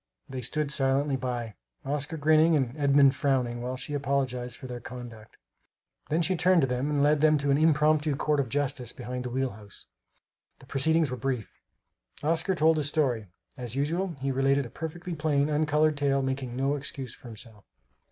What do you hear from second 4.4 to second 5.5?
for their conduct.